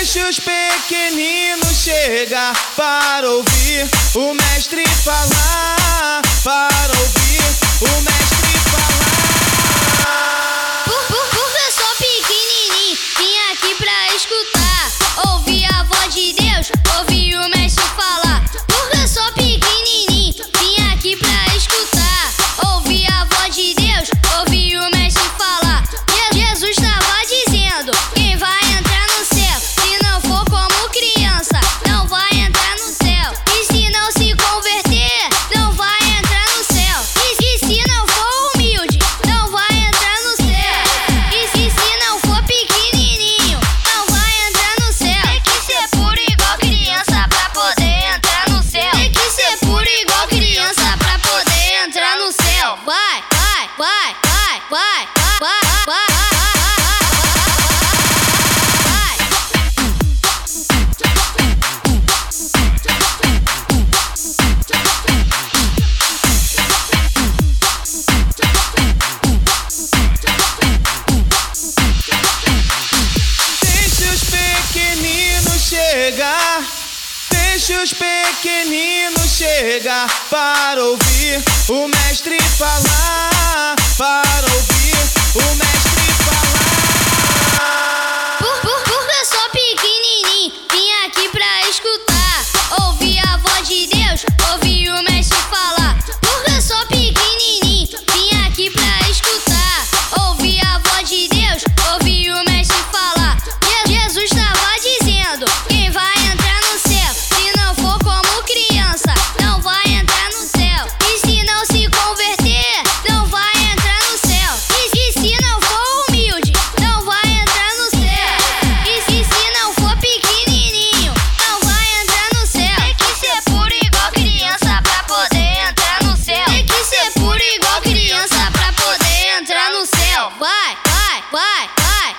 [0.00, 6.22] Deixa os pequeninos chegar para ouvir o mestre falar.
[6.42, 6.79] Para
[54.70, 55.08] vai,
[55.40, 56.20] vai, vai.
[73.62, 76.62] Deixa os pequeninos chegar,
[77.30, 83.74] deixa os pequeninos chegar para ouvir o mestre falar.
[83.98, 84.49] Para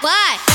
[0.00, 0.47] Bye.